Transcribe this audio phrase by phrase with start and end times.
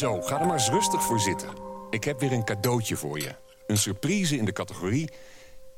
[0.00, 1.48] Zo, ga er maar eens rustig voor zitten.
[1.90, 3.34] Ik heb weer een cadeautje voor je.
[3.66, 5.10] Een surprise in de categorie...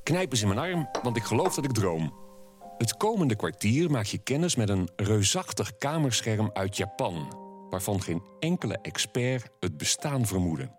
[0.02, 2.14] Knijp eens in mijn arm, want ik geloof dat ik droom.
[2.78, 7.36] Het komende kwartier maak je kennis met een reusachtig kamerscherm uit Japan...
[7.70, 10.70] waarvan geen enkele expert het bestaan vermoedde.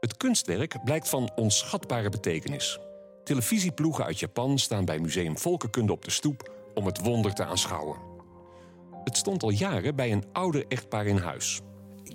[0.00, 2.78] Het kunstwerk blijkt van onschatbare betekenis.
[3.24, 6.52] Televisieploegen uit Japan staan bij Museum Volkenkunde op de stoep...
[6.74, 7.98] om het wonder te aanschouwen.
[9.04, 11.62] Het stond al jaren bij een ouder echtpaar in huis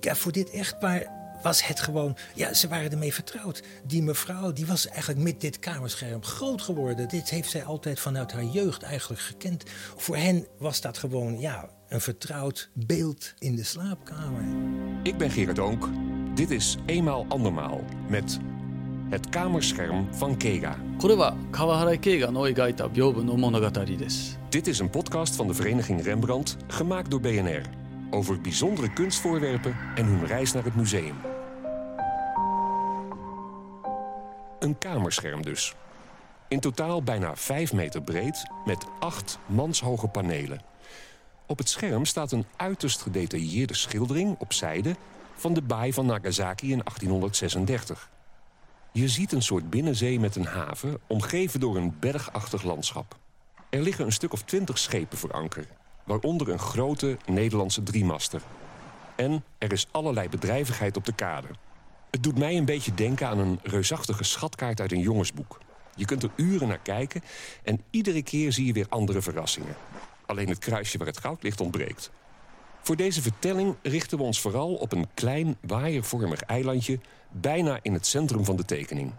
[0.03, 3.63] ja, voor dit echtpaar was het gewoon, ja, ze waren ermee vertrouwd.
[3.85, 7.07] Die mevrouw, die was eigenlijk met dit kamerscherm groot geworden.
[7.07, 9.63] Dit heeft zij altijd vanuit haar jeugd eigenlijk gekend.
[9.95, 14.43] Voor hen was dat gewoon, ja, een vertrouwd beeld in de slaapkamer.
[15.03, 15.89] Ik ben Gerard Oonk.
[16.35, 18.39] Dit is Eenmaal Andermaal met
[19.09, 20.77] het kamerscherm van Kega.
[24.49, 27.82] Dit is een podcast van de Vereniging Rembrandt, gemaakt door BNR.
[28.13, 31.15] Over bijzondere kunstvoorwerpen en hun reis naar het museum.
[34.59, 35.75] Een kamerscherm dus.
[36.47, 40.61] In totaal bijna 5 meter breed, met acht manshoge panelen.
[41.45, 44.95] Op het scherm staat een uiterst gedetailleerde schildering op zijde...
[45.35, 48.09] van de baai van Nagasaki in 1836.
[48.91, 53.17] Je ziet een soort binnenzee met een haven, omgeven door een bergachtig landschap.
[53.69, 55.67] Er liggen een stuk of twintig schepen voor anker,
[56.03, 58.41] waaronder een grote Nederlandse driemaster.
[59.15, 61.47] En er is allerlei bedrijvigheid op de kade.
[62.11, 65.59] Het doet mij een beetje denken aan een reusachtige schatkaart uit een jongensboek.
[65.95, 67.21] Je kunt er uren naar kijken
[67.63, 69.75] en iedere keer zie je weer andere verrassingen.
[70.25, 72.11] Alleen het kruisje waar het goud ligt ontbreekt.
[72.81, 76.99] Voor deze vertelling richten we ons vooral op een klein waaiervormig eilandje...
[77.31, 79.11] bijna in het centrum van de tekening.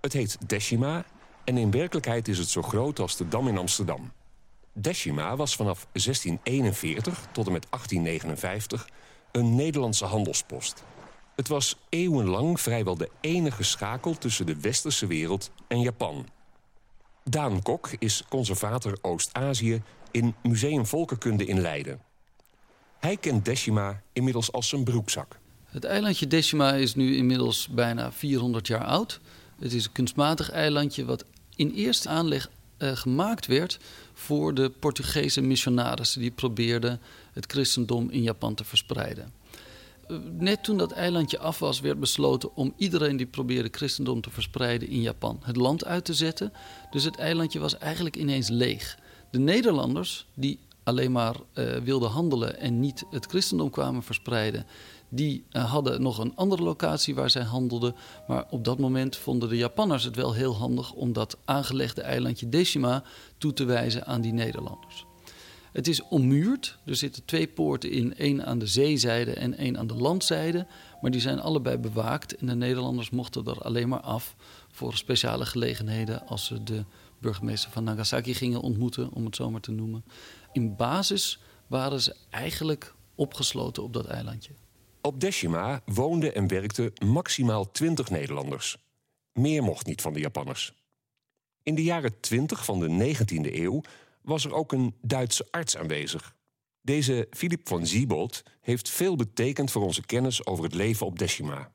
[0.00, 1.04] Het heet Deshima
[1.44, 4.12] en in werkelijkheid is het zo groot als de Dam in Amsterdam.
[4.72, 8.88] Deshima was vanaf 1641 tot en met 1859
[9.32, 10.82] een Nederlandse handelspost.
[11.36, 16.26] Het was eeuwenlang vrijwel de enige schakel tussen de westerse wereld en Japan.
[17.24, 22.00] Daan Kok is conservator Oost-Azië in Museum Volkenkunde in Leiden.
[22.98, 25.38] Hij kent Deshima inmiddels als zijn broekzak.
[25.64, 29.20] Het eilandje Decima is nu inmiddels bijna 400 jaar oud.
[29.58, 31.24] Het is een kunstmatig eilandje wat
[31.56, 32.50] in eerste aanleg
[32.82, 33.78] eh, gemaakt werd
[34.12, 37.00] voor de Portugese missionarissen die probeerden
[37.32, 39.32] het christendom in Japan te verspreiden.
[40.08, 44.30] Eh, Net toen dat eilandje af was, werd besloten om iedereen die probeerde christendom te
[44.30, 46.52] verspreiden in Japan het land uit te zetten.
[46.90, 48.98] Dus het eilandje was eigenlijk ineens leeg.
[49.30, 54.66] De Nederlanders, die alleen maar eh, wilden handelen en niet het christendom kwamen verspreiden,
[55.08, 57.94] die eh, hadden nog een andere locatie waar zij handelden.
[58.26, 62.48] Maar op dat moment vonden de Japanners het wel heel handig om dat aangelegde eilandje
[62.48, 63.02] Decima
[63.38, 65.06] toe te wijzen aan die Nederlanders.
[65.72, 66.78] Het is ommuurd.
[66.84, 70.66] Er zitten twee poorten in, één aan de zeezijde en één aan de landzijde.
[71.00, 74.36] Maar die zijn allebei bewaakt en de Nederlanders mochten er alleen maar af
[74.70, 76.84] voor speciale gelegenheden als ze de
[77.18, 80.04] burgemeester van Nagasaki gingen ontmoeten, om het zo maar te noemen.
[80.52, 84.52] In basis waren ze eigenlijk opgesloten op dat eilandje.
[85.00, 88.76] Op Deshima woonden en werkten maximaal 20 Nederlanders.
[89.32, 90.74] Meer mocht niet van de Japanners.
[91.62, 93.80] In de jaren 20 van de 19e eeuw
[94.22, 96.34] was er ook een Duitse arts aanwezig.
[96.80, 101.72] Deze Philip van Siebold heeft veel betekend voor onze kennis over het leven op Deshima.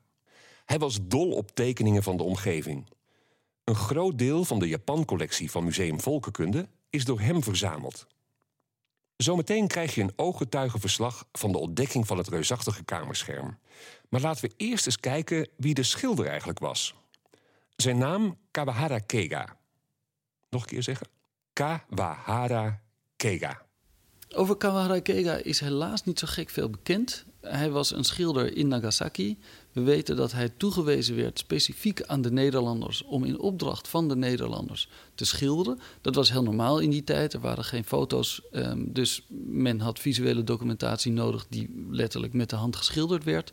[0.64, 2.86] Hij was dol op tekeningen van de omgeving.
[3.64, 8.06] Een groot deel van de Japan-collectie van Museum Volkenkunde is door hem verzameld.
[9.18, 13.58] Zometeen krijg je een ooggetuigenverslag van de ontdekking van het reusachtige kamerscherm.
[14.08, 16.94] Maar laten we eerst eens kijken wie de schilder eigenlijk was.
[17.76, 19.56] Zijn naam Kawahara Kega.
[20.50, 21.06] Nog een keer zeggen?
[21.52, 22.82] Kawahara
[23.16, 23.62] Kega.
[24.34, 27.24] Over Kawahara Kega is helaas niet zo gek veel bekend.
[27.40, 29.38] Hij was een schilder in Nagasaki.
[29.78, 34.16] We weten dat hij toegewezen werd specifiek aan de Nederlanders om in opdracht van de
[34.16, 35.78] Nederlanders te schilderen.
[36.00, 37.32] Dat was heel normaal in die tijd.
[37.32, 42.56] Er waren geen foto's, ehm, dus men had visuele documentatie nodig die letterlijk met de
[42.56, 43.52] hand geschilderd werd.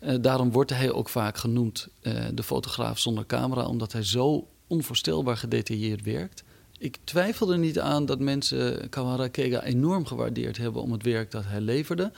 [0.00, 4.48] Eh, daarom wordt hij ook vaak genoemd eh, de fotograaf zonder camera, omdat hij zo
[4.66, 6.44] onvoorstelbaar gedetailleerd werkt.
[6.78, 11.30] Ik twijfel er niet aan dat mensen Kawahara Kega enorm gewaardeerd hebben om het werk
[11.30, 12.12] dat hij leverde.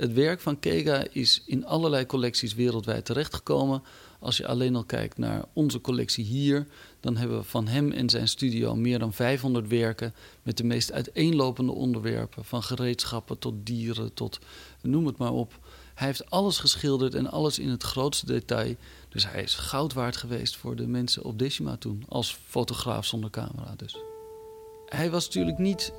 [0.00, 3.82] Het werk van Kega is in allerlei collecties wereldwijd terechtgekomen.
[4.18, 6.66] Als je alleen al kijkt naar onze collectie hier,
[7.00, 10.92] dan hebben we van hem en zijn studio meer dan 500 werken met de meest
[10.92, 14.38] uiteenlopende onderwerpen, van gereedschappen tot dieren tot
[14.82, 15.58] noem het maar op.
[15.94, 18.74] Hij heeft alles geschilderd en alles in het grootste detail.
[19.08, 23.30] Dus hij is goud waard geweest voor de mensen op Decima toen, als fotograaf zonder
[23.30, 23.96] camera dus.
[24.86, 25.92] Hij was natuurlijk niet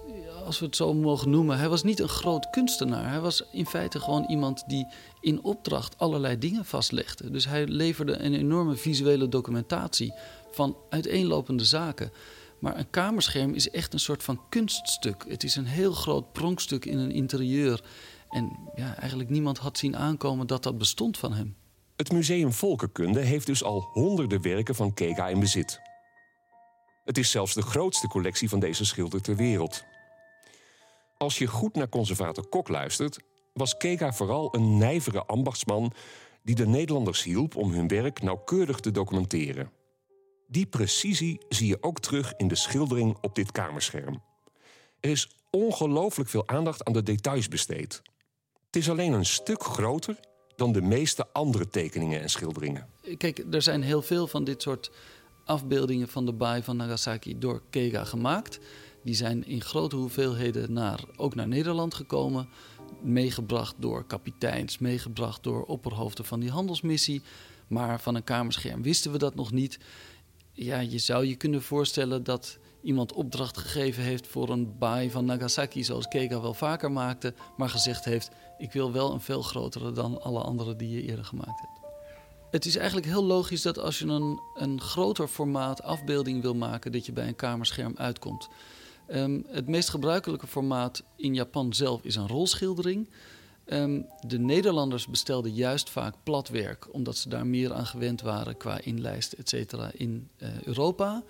[0.46, 3.10] als we het zo mogen noemen, hij was niet een groot kunstenaar.
[3.10, 4.88] Hij was in feite gewoon iemand die
[5.20, 7.30] in opdracht allerlei dingen vastlegde.
[7.30, 10.14] Dus hij leverde een enorme visuele documentatie
[10.52, 12.12] van uiteenlopende zaken.
[12.60, 15.26] Maar een kamerscherm is echt een soort van kunststuk.
[15.28, 17.84] Het is een heel groot pronkstuk in een interieur.
[18.30, 21.56] En ja, eigenlijk niemand had zien aankomen dat dat bestond van hem.
[21.96, 25.82] Het Museum Volkenkunde heeft dus al honderden werken van Kega in bezit.
[27.04, 29.84] Het is zelfs de grootste collectie van deze schilder ter wereld.
[31.22, 33.20] Als je goed naar conservator Kok luistert,
[33.54, 35.94] was Kega vooral een nijvere ambachtsman
[36.44, 39.72] die de Nederlanders hielp om hun werk nauwkeurig te documenteren.
[40.48, 44.22] Die precisie zie je ook terug in de schildering op dit kamerscherm.
[45.00, 48.02] Er is ongelooflijk veel aandacht aan de details besteed.
[48.66, 50.20] Het is alleen een stuk groter
[50.56, 52.88] dan de meeste andere tekeningen en schilderingen.
[53.18, 54.92] Kijk, er zijn heel veel van dit soort
[55.46, 58.60] afbeeldingen van de baai van Nagasaki door Kega gemaakt.
[59.04, 62.50] Die zijn in grote hoeveelheden naar, ook naar Nederland gekomen.
[63.02, 67.22] Meegebracht door kapiteins, meegebracht door opperhoofden van die handelsmissie.
[67.68, 69.80] Maar van een kamerscherm wisten we dat nog niet.
[70.54, 75.26] Ja, je zou je kunnen voorstellen dat iemand opdracht gegeven heeft voor een baai van
[75.26, 79.92] Nagasaki, zoals Kega wel vaker maakte, maar gezegd heeft: Ik wil wel een veel grotere
[79.92, 81.80] dan alle andere die je eerder gemaakt hebt.
[82.52, 86.92] Het is eigenlijk heel logisch dat als je een, een groter formaat afbeelding wil maken,
[86.92, 88.50] dat je bij een kamerscherm uitkomt.
[89.14, 93.10] Um, het meest gebruikelijke formaat in Japan zelf is een rolschildering.
[93.66, 98.82] Um, de Nederlanders bestelden juist vaak platwerk, omdat ze daar meer aan gewend waren qua
[98.82, 101.24] inlijsten, et cetera, in uh, Europa.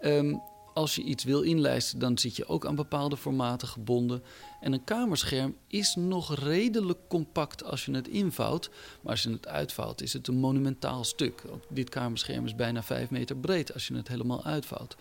[0.00, 0.40] Um,
[0.74, 4.22] als je iets wil inlijsten, dan zit je ook aan bepaalde formaten gebonden.
[4.60, 8.70] En een kamerscherm is nog redelijk compact als je het invouwt.
[9.00, 11.42] Maar als je het uitvouwt, is het een monumentaal stuk.
[11.68, 14.96] Dit kamerscherm is bijna 5 meter breed als je het helemaal uitvouwt.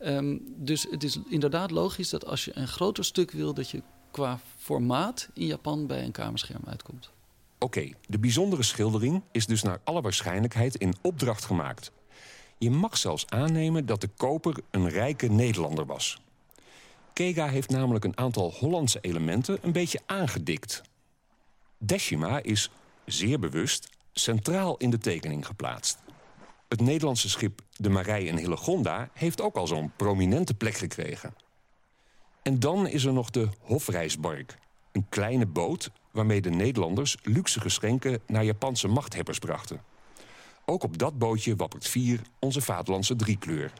[0.00, 3.82] Um, dus het is inderdaad logisch dat als je een groter stuk wil, dat je
[4.10, 7.10] qua formaat in Japan bij een kamerscherm uitkomt.
[7.58, 11.92] Oké, de bijzondere schildering is dus naar alle waarschijnlijkheid in opdracht gemaakt.
[12.58, 16.20] Je mag zelfs aannemen dat de koper een rijke Nederlander was.
[17.12, 20.82] Kega heeft namelijk een aantal Hollandse elementen een beetje aangedikt.
[21.78, 22.70] Decima is,
[23.04, 25.98] zeer bewust, centraal in de tekening geplaatst.
[26.68, 31.34] Het Nederlandse schip de Marij in Hillegonda heeft ook al zo'n prominente plek gekregen.
[32.42, 34.58] En dan is er nog de Hofreisbark,
[34.92, 39.82] een kleine boot waarmee de Nederlanders luxe geschenken naar Japanse machthebbers brachten.
[40.64, 43.72] Ook op dat bootje wappert vier onze vaderlandse driekleur.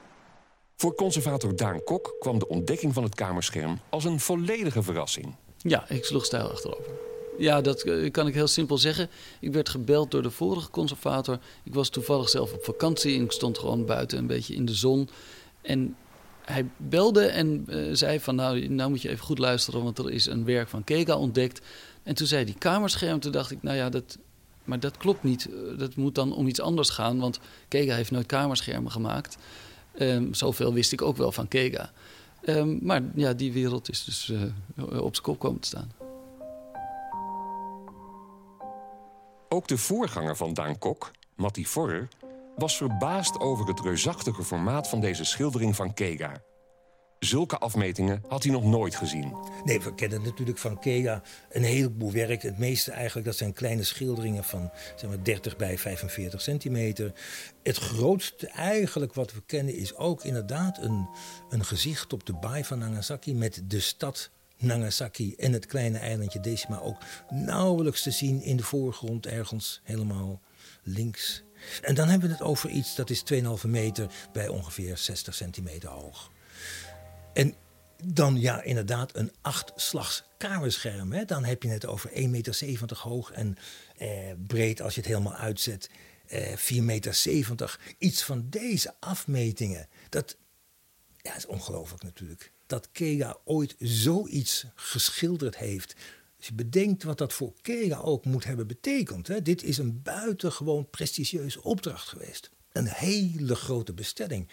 [0.77, 5.35] Voor conservator Daan Kok kwam de ontdekking van het kamerscherm als een volledige verrassing.
[5.57, 6.98] Ja, ik sloeg stijl achterover.
[7.39, 9.09] Ja, dat eh, kan ik heel simpel zeggen.
[9.41, 11.39] Ik werd gebeld door de vorige conservator.
[11.63, 14.75] Ik was toevallig zelf op vakantie en ik stond gewoon buiten een beetje in de
[14.75, 15.09] zon.
[15.63, 15.97] En
[16.45, 20.11] hij belde en uh, zei van nou, nou moet je even goed luisteren, want er
[20.11, 21.61] is een werk van Kega ontdekt.
[22.03, 24.19] En toen zei die kamerscherm, toen dacht ik, nou ja, dat,
[24.65, 25.49] maar dat klopt niet.
[25.49, 29.37] Eh, dat moet dan om iets anders gaan, want Kega heeft nooit kamerschermen gemaakt.
[30.01, 31.93] Um, zoveel wist ik ook wel van Kega.
[32.47, 34.33] Um, maar ja, die wereld is dus
[34.77, 35.98] op zijn kop komen te staan.
[39.59, 42.09] Ook de voorganger van Daan Kok, Matti Forrer,
[42.57, 46.43] was verbaasd over het reusachtige formaat van deze schildering van Kega.
[47.19, 49.37] Zulke afmetingen had hij nog nooit gezien.
[49.65, 52.43] Nee, we kennen natuurlijk van Kega een heleboel werk.
[52.43, 57.13] Het meeste eigenlijk, dat zijn kleine schilderingen van zeg maar, 30 bij 45 centimeter.
[57.63, 61.09] Het grootste eigenlijk wat we kennen is ook inderdaad een,
[61.49, 63.35] een gezicht op de baai van Nagasaki...
[63.35, 68.63] met de stad Nagasaki en het kleine eilandje Decima ook nauwelijks te zien in de
[68.63, 70.41] voorgrond ergens helemaal
[70.83, 71.43] links.
[71.83, 75.89] En dan hebben we het over iets dat is 2,5 meter bij ongeveer 60 centimeter
[75.89, 76.31] hoog.
[77.33, 77.55] En
[78.05, 81.13] dan ja, inderdaad een achtslags kamerscherm.
[81.13, 81.25] Hè?
[81.25, 83.57] Dan heb je het over 1,70 meter hoog en
[83.97, 84.09] eh,
[84.47, 85.91] breed als je het helemaal uitzet.
[86.27, 87.79] Eh, 4,70 meter.
[87.99, 89.89] Iets van deze afmetingen.
[90.09, 90.37] Dat
[91.17, 92.53] ja, is ongelooflijk natuurlijk.
[92.69, 95.95] Dat Kega ooit zoiets geschilderd heeft.
[96.37, 99.27] Als je bedenkt wat dat voor Kega ook moet hebben betekend.
[99.27, 99.43] Hè?
[99.43, 102.51] Dit is een buitengewoon prestigieuze opdracht geweest.
[102.73, 104.49] Een hele grote bestelling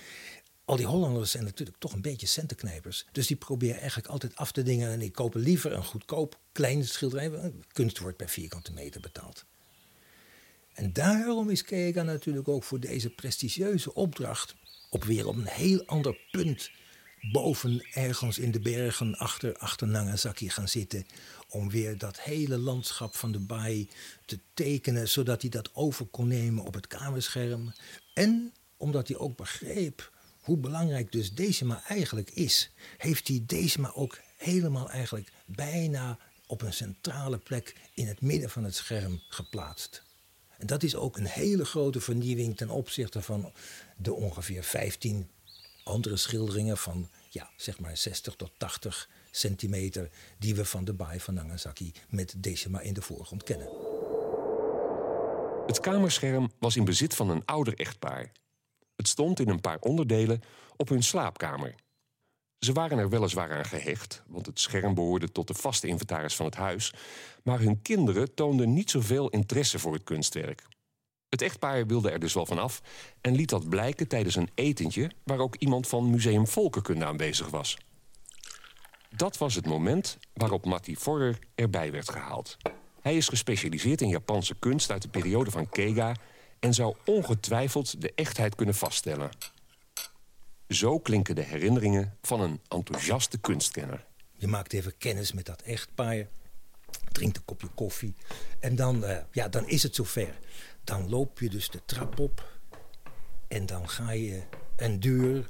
[0.66, 3.06] al die Hollanders zijn natuurlijk toch een beetje centenknijpers.
[3.12, 4.92] Dus die proberen eigenlijk altijd af te dingen.
[4.92, 7.52] En die kopen liever een goedkoop klein schilderij.
[7.72, 9.46] Kunst wordt per vierkante meter betaald.
[10.74, 14.56] En daarom is Kega natuurlijk ook voor deze prestigieuze opdracht
[14.90, 16.72] op weer op een heel ander punt
[17.32, 21.06] boven ergens in de bergen achter, achter Nagasaki gaan zitten.
[21.50, 23.90] Om weer dat hele landschap van de baai
[24.26, 27.74] te tekenen, zodat hij dat over kon nemen op het kamerscherm.
[28.14, 34.20] En omdat hij ook begreep hoe belangrijk dus Decima eigenlijk is, heeft hij Decima ook
[34.38, 36.18] helemaal eigenlijk bijna
[36.48, 40.04] op een centrale plek in het midden van het scherm geplaatst.
[40.58, 43.52] En dat is ook een hele grote vernieuwing ten opzichte van
[43.98, 45.30] de ongeveer 15
[45.86, 51.20] andere schilderingen van ja, zeg maar 60 tot 80 centimeter die we van de baai
[51.20, 53.68] van Nagasaki met Decima in de voorgrond kennen.
[55.66, 58.32] Het kamerscherm was in bezit van een ouder echtpaar.
[58.96, 60.42] Het stond in een paar onderdelen
[60.76, 61.76] op hun slaapkamer.
[62.60, 66.46] Ze waren er weliswaar aan gehecht, want het scherm behoorde tot de vaste inventaris van
[66.46, 66.94] het huis,
[67.44, 70.64] maar hun kinderen toonden niet zoveel interesse voor het kunstwerk.
[71.36, 72.82] Het echtpaar wilde er dus wel van af
[73.22, 77.78] en liet dat blijken tijdens een etentje waar ook iemand van Museum Volkenkunde aanwezig was.
[79.10, 82.58] Dat was het moment waarop Matti Forrer erbij werd gehaald.
[83.02, 86.16] Hij is gespecialiseerd in Japanse kunst uit de periode van Keiga
[86.60, 89.30] en zou ongetwijfeld de echtheid kunnen vaststellen.
[90.70, 94.06] Zo klinken de herinneringen van een enthousiaste kunstkenner.
[94.38, 96.28] Je maakt even kennis met dat echtpaar,
[97.12, 98.16] drinkt een kopje koffie
[98.60, 100.36] en dan, uh, ja, dan is het zover.
[100.86, 102.60] Dan loop je dus de trap op
[103.48, 104.44] en dan ga je
[104.76, 105.50] een deur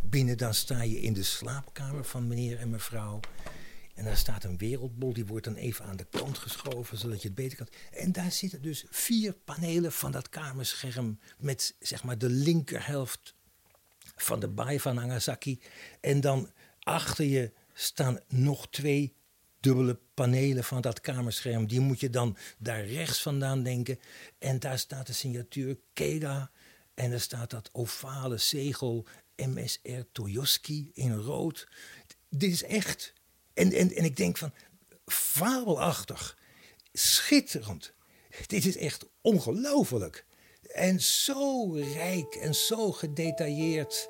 [0.00, 0.38] binnen.
[0.38, 3.20] Dan sta je in de slaapkamer van meneer en mevrouw.
[3.94, 7.28] En daar staat een wereldbol, die wordt dan even aan de kant geschoven, zodat je
[7.28, 7.68] het beter kan.
[7.90, 13.34] En daar zitten dus vier panelen van dat kamerscherm met zeg maar de linkerhelft
[14.16, 15.60] van de baai van Nagasaki.
[16.00, 19.14] En dan achter je staan nog twee
[19.60, 21.66] dubbele panelen van dat kamerscherm.
[21.66, 23.98] Die moet je dan daar rechts vandaan denken.
[24.38, 26.50] En daar staat de signatuur Keda.
[26.94, 31.68] En er staat dat ovale zegel MSR Toyoski in rood.
[32.28, 33.12] Dit is echt.
[33.54, 34.52] En, en, en ik denk van,
[35.06, 36.38] fabelachtig,
[36.92, 37.92] schitterend.
[38.46, 40.26] Dit is echt ongelooflijk.
[40.62, 44.08] En zo rijk en zo gedetailleerd.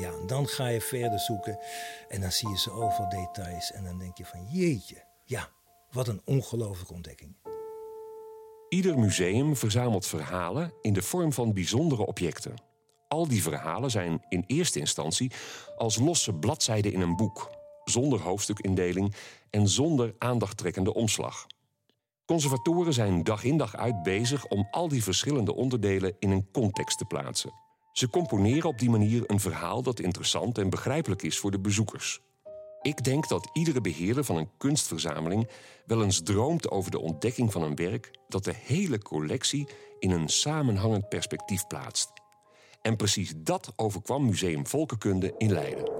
[0.00, 1.58] Ja, dan ga je verder zoeken
[2.08, 3.72] en dan zie je zoveel details.
[3.72, 5.48] En dan denk je van jeetje, ja,
[5.90, 7.36] wat een ongelooflijke ontdekking.
[8.68, 12.54] Ieder museum verzamelt verhalen in de vorm van bijzondere objecten.
[13.08, 15.32] Al die verhalen zijn in eerste instantie
[15.76, 17.50] als losse bladzijden in een boek,
[17.84, 19.14] zonder hoofdstukindeling
[19.50, 21.46] en zonder aandachttrekkende omslag.
[22.24, 26.98] Conservatoren zijn dag in dag uit bezig om al die verschillende onderdelen in een context
[26.98, 27.52] te plaatsen.
[27.92, 32.20] Ze componeren op die manier een verhaal dat interessant en begrijpelijk is voor de bezoekers.
[32.82, 35.48] Ik denk dat iedere beheerder van een kunstverzameling
[35.86, 39.68] wel eens droomt over de ontdekking van een werk dat de hele collectie
[39.98, 42.12] in een samenhangend perspectief plaatst.
[42.82, 45.90] En precies dat overkwam Museum Volkenkunde in Leiden.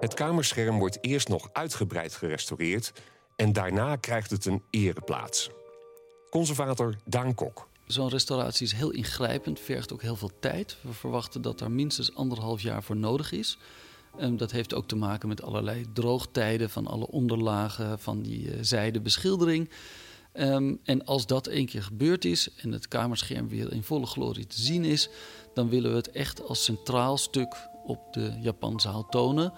[0.00, 2.92] Het kamerscherm wordt eerst nog uitgebreid gerestaureerd
[3.36, 5.50] en daarna krijgt het een ereplaats.
[6.30, 7.68] Conservator Daan Kok.
[7.88, 10.76] Zo'n restauratie is heel ingrijpend, vergt ook heel veel tijd.
[10.80, 13.58] We verwachten dat daar minstens anderhalf jaar voor nodig is.
[14.20, 18.58] Um, dat heeft ook te maken met allerlei droogtijden van alle onderlagen van die uh,
[18.60, 19.70] zijde beschildering.
[20.32, 24.46] Um, en als dat één keer gebeurd is en het kamerscherm weer in volle glorie
[24.46, 25.08] te zien is,
[25.54, 29.52] dan willen we het echt als centraal stuk op de Japanzaal tonen.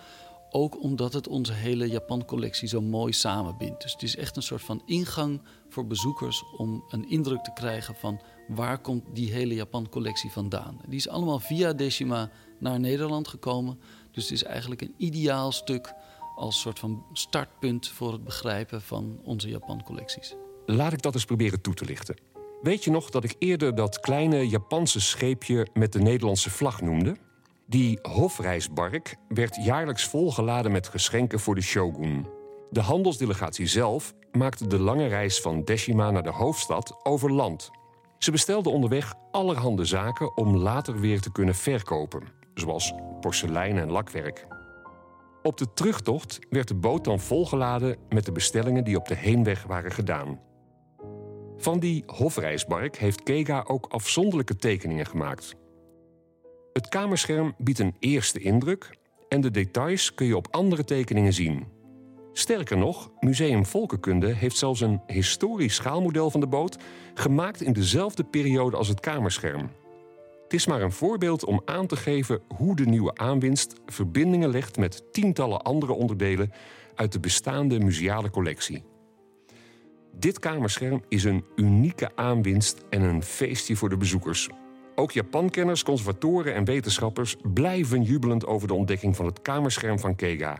[0.52, 3.82] Ook omdat het onze hele Japan-collectie zo mooi samenbindt.
[3.82, 7.94] Dus het is echt een soort van ingang voor bezoekers om een indruk te krijgen
[7.94, 10.80] van waar komt die hele Japan-collectie vandaan.
[10.86, 13.80] Die is allemaal via Decima naar Nederland gekomen.
[14.12, 15.92] Dus het is eigenlijk een ideaal stuk
[16.36, 20.34] als soort van startpunt voor het begrijpen van onze Japan-collecties.
[20.66, 22.16] Laat ik dat eens proberen toe te lichten.
[22.62, 27.16] Weet je nog dat ik eerder dat kleine Japanse scheepje met de Nederlandse vlag noemde?
[27.70, 32.26] Die hofreisbark werd jaarlijks volgeladen met geschenken voor de shogun.
[32.70, 37.70] De handelsdelegatie zelf maakte de lange reis van Deshima naar de hoofdstad over land.
[38.18, 42.22] Ze bestelde onderweg allerhande zaken om later weer te kunnen verkopen,
[42.54, 44.46] zoals porselein en lakwerk.
[45.42, 49.64] Op de terugtocht werd de boot dan volgeladen met de bestellingen die op de heenweg
[49.64, 50.40] waren gedaan.
[51.56, 55.58] Van die hofreisbark heeft Kega ook afzonderlijke tekeningen gemaakt.
[56.72, 58.98] Het kamerscherm biedt een eerste indruk
[59.28, 61.66] en de details kun je op andere tekeningen zien.
[62.32, 66.76] Sterker nog, Museum Volkenkunde heeft zelfs een historisch schaalmodel van de boot
[67.14, 69.70] gemaakt in dezelfde periode als het kamerscherm.
[70.42, 74.76] Het is maar een voorbeeld om aan te geven hoe de nieuwe aanwinst verbindingen legt
[74.76, 76.52] met tientallen andere onderdelen
[76.94, 78.84] uit de bestaande museale collectie.
[80.12, 84.48] Dit kamerscherm is een unieke aanwinst en een feestje voor de bezoekers.
[85.00, 90.58] Ook Japankenners, conservatoren en wetenschappers blijven jubelend over de ontdekking van het kamerscherm van Kega.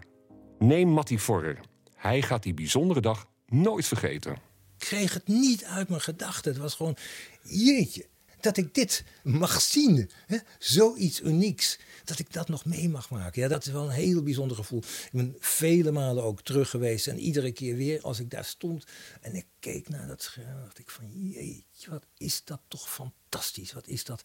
[0.58, 1.60] Neem Matti Forrer.
[1.94, 4.32] Hij gaat die bijzondere dag nooit vergeten.
[4.32, 4.38] Ik
[4.78, 6.52] kreeg het niet uit mijn gedachten.
[6.52, 6.96] Het was gewoon,
[7.42, 8.06] jeetje,
[8.42, 10.10] dat ik dit mag zien.
[10.26, 10.38] Hè?
[10.58, 11.78] Zoiets unieks.
[12.04, 13.42] Dat ik dat nog mee mag maken.
[13.42, 14.78] Ja, dat is wel een heel bijzonder gevoel.
[14.78, 17.06] Ik ben vele malen ook terug geweest.
[17.06, 18.84] En iedere keer weer als ik daar stond
[19.20, 23.72] en ik keek naar dat scherm, dacht ik van jeetje, wat is dat toch fantastisch.
[23.72, 24.22] Wat is dat?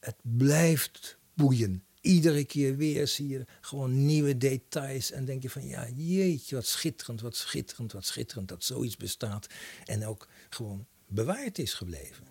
[0.00, 1.84] Het blijft boeien.
[2.00, 6.66] Iedere keer weer zie je gewoon nieuwe details en denk je van ja, jeetje, wat
[6.66, 9.46] schitterend, wat schitterend, wat schitterend dat zoiets bestaat
[9.84, 12.26] en ook gewoon bewaard is gebleven.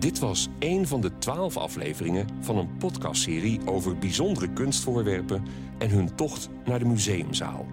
[0.00, 5.42] Dit was een van de twaalf afleveringen van een podcastserie over bijzondere kunstvoorwerpen
[5.78, 7.66] en hun tocht naar de museumzaal.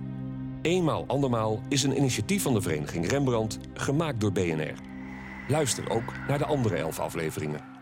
[0.61, 4.73] Eenmaal andermaal is een initiatief van de Vereniging Rembrandt gemaakt door BNR.
[5.47, 7.76] Luister ook naar de andere elf afleveringen.